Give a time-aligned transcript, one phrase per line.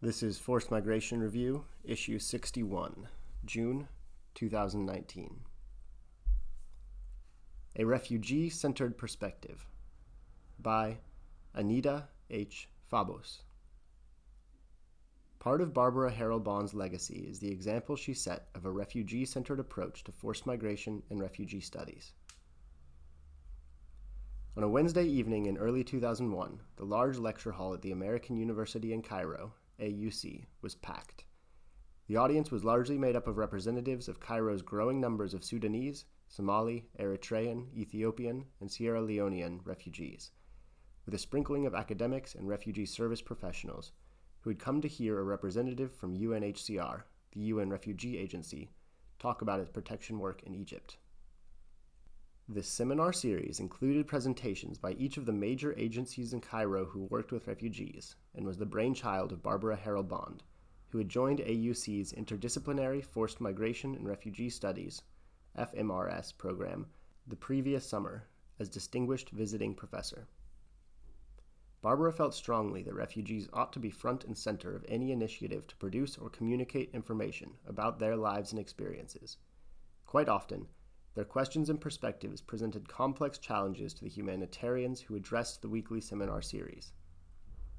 [0.00, 3.08] This is Forced Migration Review, Issue 61,
[3.44, 3.88] June
[4.36, 5.40] 2019.
[7.74, 9.66] A Refugee Centered Perspective
[10.60, 10.98] by
[11.52, 12.68] Anita H.
[12.88, 13.38] Fabos.
[15.40, 20.04] Part of Barbara Harrell-Bond's legacy is the example she set of a refugee centered approach
[20.04, 22.12] to forced migration and refugee studies.
[24.56, 28.92] On a Wednesday evening in early 2001, the large lecture hall at the American University
[28.92, 31.24] in Cairo AUC, was packed.
[32.06, 36.88] The audience was largely made up of representatives of Cairo's growing numbers of Sudanese, Somali,
[36.98, 40.30] Eritrean, Ethiopian, and Sierra Leonean refugees,
[41.04, 43.92] with a sprinkling of academics and refugee service professionals
[44.40, 48.70] who had come to hear a representative from UNHCR, the UN Refugee Agency,
[49.18, 50.96] talk about its protection work in Egypt.
[52.50, 57.30] This seminar series included presentations by each of the major agencies in Cairo who worked
[57.30, 60.42] with refugees and was the brainchild of Barbara Harrell-Bond,
[60.88, 65.02] who had joined AUC's Interdisciplinary Forced Migration and Refugee Studies
[65.58, 66.86] FMRS program
[67.26, 68.26] the previous summer
[68.58, 70.26] as distinguished visiting professor.
[71.82, 75.76] Barbara felt strongly that refugees ought to be front and center of any initiative to
[75.76, 79.36] produce or communicate information about their lives and experiences.
[80.06, 80.66] Quite often,
[81.18, 86.40] their questions and perspectives presented complex challenges to the humanitarians who addressed the weekly seminar
[86.40, 86.92] series.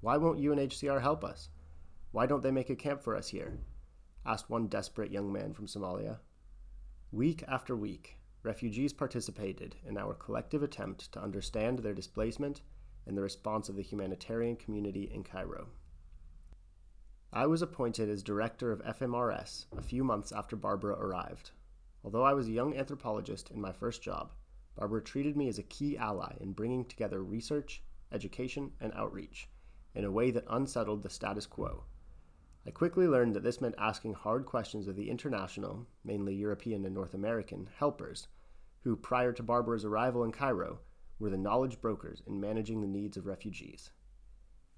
[0.00, 1.48] Why won't UNHCR help us?
[2.10, 3.60] Why don't they make a camp for us here?
[4.26, 6.18] asked one desperate young man from Somalia.
[7.12, 12.62] Week after week, refugees participated in our collective attempt to understand their displacement
[13.06, 15.68] and the response of the humanitarian community in Cairo.
[17.32, 21.52] I was appointed as director of FMRS a few months after Barbara arrived.
[22.02, 24.32] Although I was a young anthropologist in my first job,
[24.74, 29.48] Barbara treated me as a key ally in bringing together research, education, and outreach
[29.94, 31.84] in a way that unsettled the status quo.
[32.66, 36.94] I quickly learned that this meant asking hard questions of the international, mainly European and
[36.94, 38.28] North American, helpers,
[38.82, 40.80] who, prior to Barbara's arrival in Cairo,
[41.18, 43.90] were the knowledge brokers in managing the needs of refugees.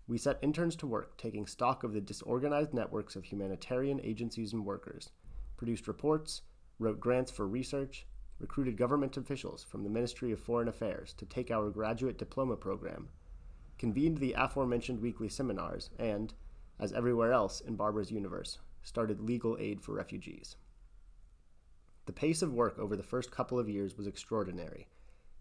[0.09, 4.65] We set interns to work taking stock of the disorganized networks of humanitarian agencies and
[4.65, 5.11] workers,
[5.57, 6.43] produced reports,
[6.83, 8.07] wrote grants for research,
[8.39, 13.09] recruited government officials from the Ministry of Foreign Affairs to take our graduate diploma program,
[13.79, 16.35] convened the aforementioned weekly seminars, and,
[16.79, 20.57] as everywhere else in Barbara's universe, started legal aid for refugees.
[22.07, 24.89] The pace of work over the first couple of years was extraordinary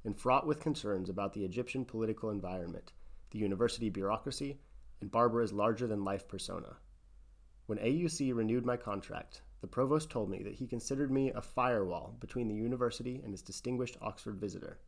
[0.03, 2.91] and fraught with concerns about the Egyptian political environment,
[3.31, 4.59] the university bureaucracy,
[4.99, 6.77] and Barbara's larger than life persona.
[7.71, 12.17] When AUC renewed my contract, the provost told me that he considered me a firewall
[12.19, 14.81] between the university and its distinguished Oxford visitor.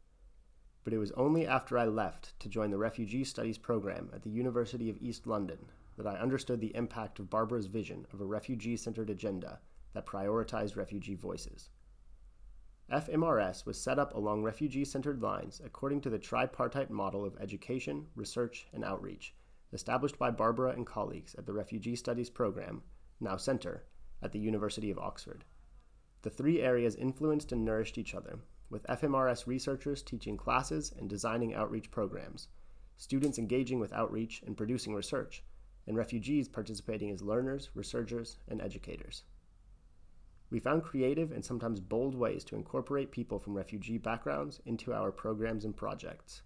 [0.83, 4.29] But it was only after I left to join the Refugee Studies program at the
[4.29, 8.75] University of East London that I understood the impact of Barbara's vision of a refugee
[8.75, 9.61] centered agenda
[9.93, 11.69] that prioritized refugee voices.
[12.91, 18.07] FMRS was set up along refugee centered lines according to the tripartite model of education,
[18.13, 19.33] research, and outreach
[19.73, 22.83] established by Barbara and colleagues at the Refugee Studies program,
[23.19, 23.85] now Center,
[24.21, 25.43] at the University of Oxford.
[26.21, 28.39] The three areas influenced and nourished each other,
[28.69, 32.47] with FMRS researchers teaching classes and designing outreach programs,
[32.97, 35.43] students engaging with outreach and producing research,
[35.87, 39.23] and refugees participating as learners, researchers, and educators.
[40.49, 45.11] We found creative and sometimes bold ways to incorporate people from refugee backgrounds into our
[45.11, 46.43] programs and projects.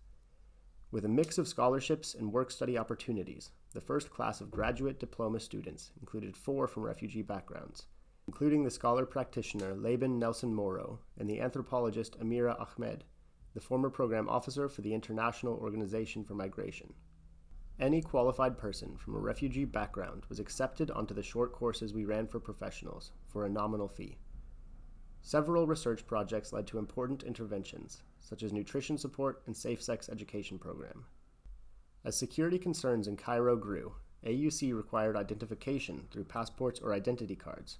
[0.89, 5.41] With a mix of scholarships and work study opportunities, the first class of graduate diploma
[5.41, 7.87] students included four from refugee backgrounds,
[8.25, 13.03] including the scholar practitioner Leben Nelson Moro and the anthropologist Amira Ahmed,
[13.53, 16.93] the former program officer for the International Organization for Migration.
[17.79, 22.27] Any qualified person from a refugee background was accepted onto the short courses we ran
[22.27, 24.19] for professionals for a nominal fee.
[25.27, 30.57] Several research projects led to important interventions, such as nutrition support and safe sex education
[30.57, 31.03] program.
[32.05, 33.95] As security concerns in Cairo grew,
[34.25, 37.79] AUC required identification through passports or identity cards,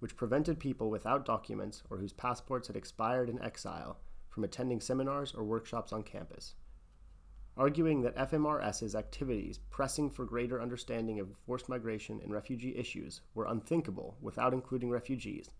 [0.00, 5.32] which prevented people without documents or whose passports had expired in exile from attending seminars
[5.32, 6.56] or workshops on campus.
[7.56, 13.46] Arguing that FMRS's activities pressing for greater understanding of forced migration and refugee issues were
[13.46, 15.52] unthinkable without including refugees,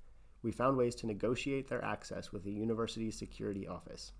[0.42, 4.12] we found ways to negotiate their access with the university's security office.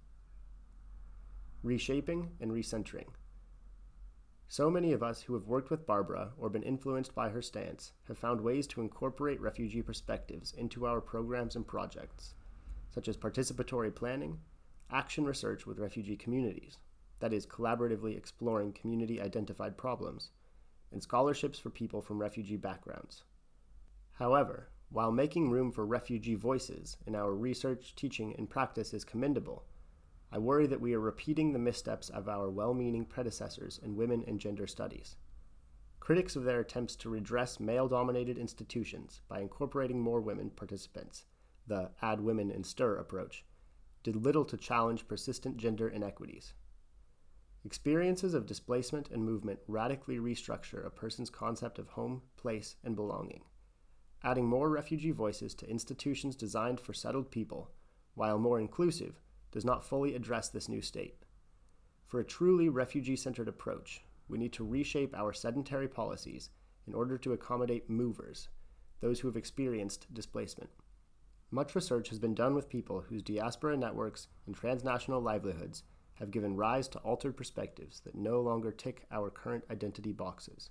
[1.62, 3.06] Reshaping and recentering.
[4.50, 7.92] So many of us who have worked with Barbara or been influenced by her stance
[8.06, 12.34] have found ways to incorporate refugee perspectives into our programs and projects,
[12.90, 14.40] such as participatory planning,
[14.90, 16.78] action research with refugee communities,
[17.20, 20.30] that is, collaboratively exploring community identified problems,
[20.92, 23.24] and scholarships for people from refugee backgrounds.
[24.14, 29.66] However, while making room for refugee voices in our research, teaching, and practice is commendable,
[30.32, 34.24] I worry that we are repeating the missteps of our well meaning predecessors in women
[34.26, 35.16] and gender studies.
[36.00, 41.24] Critics of their attempts to redress male dominated institutions by incorporating more women participants,
[41.66, 43.44] the add women and stir approach,
[44.02, 46.54] did little to challenge persistent gender inequities.
[47.64, 53.42] Experiences of displacement and movement radically restructure a person's concept of home, place, and belonging.
[54.24, 57.70] Adding more refugee voices to institutions designed for settled people,
[58.14, 59.20] while more inclusive,
[59.52, 61.24] does not fully address this new state.
[62.06, 66.50] For a truly refugee centered approach, we need to reshape our sedentary policies
[66.86, 68.48] in order to accommodate movers,
[69.00, 70.70] those who have experienced displacement.
[71.50, 75.82] Much research has been done with people whose diaspora networks and transnational livelihoods
[76.14, 80.68] have given rise to altered perspectives that no longer tick our current identity boxes.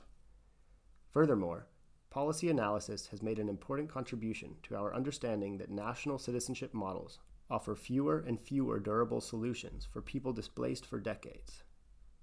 [1.09, 1.67] Furthermore,
[2.17, 7.75] policy analysis has made an important contribution to our understanding that national citizenship models offer
[7.75, 11.61] fewer and fewer durable solutions for people displaced for decades.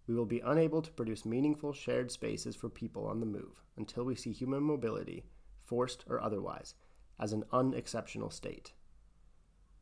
[0.09, 4.03] We will be unable to produce meaningful shared spaces for people on the move until
[4.03, 5.27] we see human mobility,
[5.65, 6.75] forced or otherwise,
[7.21, 8.73] as an unexceptional state.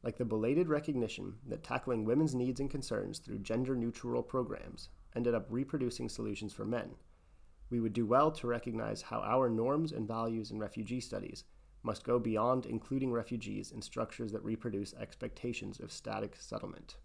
[0.02, 5.34] Like the belated recognition that tackling women's needs and concerns through gender neutral programs ended
[5.34, 6.96] up reproducing solutions for men,
[7.72, 11.44] we would do well to recognize how our norms and values in refugee studies
[11.82, 16.96] must go beyond including refugees in structures that reproduce expectations of static settlement.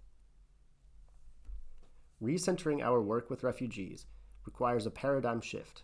[2.22, 4.08] Recentering our work with refugees
[4.46, 5.84] requires a paradigm shift,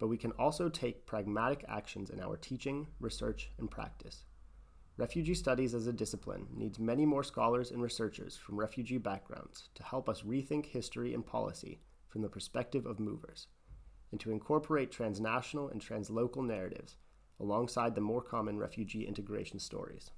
[0.00, 4.24] but we can also take pragmatic actions in our teaching, research, and practice.
[4.96, 9.84] Refugee studies as a discipline needs many more scholars and researchers from refugee backgrounds to
[9.84, 11.78] help us rethink history and policy
[12.08, 13.46] from the perspective of movers,
[14.10, 16.96] and to incorporate transnational and translocal narratives
[17.40, 20.10] alongside the more common refugee integration stories.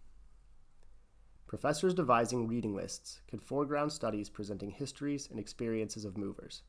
[1.47, 6.63] Professors devising reading lists could foreground studies presenting histories and experiences of movers.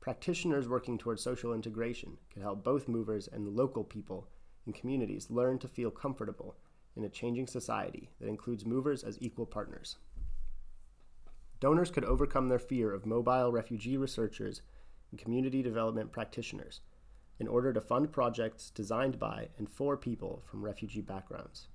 [0.00, 4.28] Practitioners working towards social integration could help both movers and local people
[4.66, 6.56] and communities learn to feel comfortable
[6.96, 9.96] in a changing society that includes movers as equal partners.
[11.60, 14.62] Donors could overcome their fear of mobile refugee researchers
[15.10, 16.80] and community development practitioners
[17.38, 21.68] in order to fund projects designed by and for people from refugee backgrounds.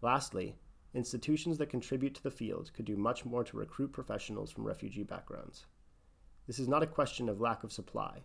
[0.00, 0.56] Lastly,
[0.94, 5.04] institutions that contribute to the field could do much more to recruit professionals from refugee
[5.04, 5.66] backgrounds.
[6.46, 8.24] This is not a question of lack of supply.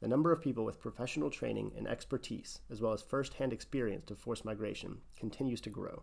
[0.00, 4.10] The number of people with professional training and expertise, as well as first hand experience
[4.10, 6.02] of forced migration, continues to grow.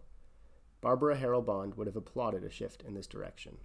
[0.79, 3.57] Barbara Harrell Bond would have applauded a shift in this direction.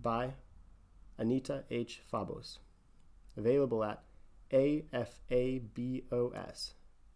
[0.00, 0.34] By
[1.18, 2.02] Anita H.
[2.12, 2.58] Fabos
[3.36, 4.02] available at
[4.52, 6.02] afabos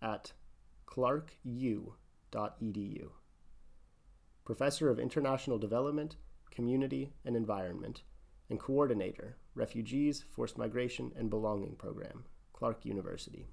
[0.03, 0.33] at
[0.87, 1.99] clarku.edu.
[4.45, 6.17] Professor of International Development,
[6.51, 8.03] Community, and Environment,
[8.49, 13.47] and Coordinator, Refugees, Forced Migration, and Belonging Program, Clark University.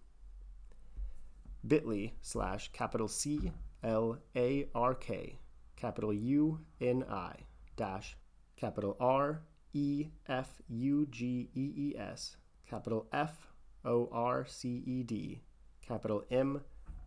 [1.66, 3.52] bit.ly slash capital C
[3.84, 5.38] L A R K,
[5.76, 7.36] capital U N I,
[7.76, 8.18] dash,
[8.56, 9.44] capital R
[9.78, 12.38] E F U G E E S
[12.68, 13.48] capital F
[13.86, 15.44] O R C E D,
[15.88, 16.62] capital M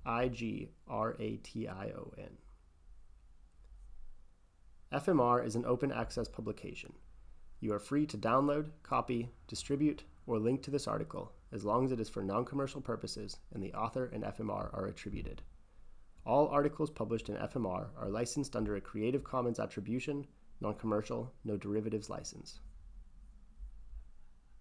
[0.06, 2.38] I G R A T I O N.
[4.92, 6.92] FMR is an open access publication.
[7.58, 11.90] You are free to download, copy, distribute, or link to this article as long as
[11.90, 15.42] it is for non commercial purposes and the author and FMR are attributed.
[16.24, 20.24] All articles published in FMR are licensed under a Creative Commons Attribution,
[20.60, 22.60] non commercial, no derivatives license.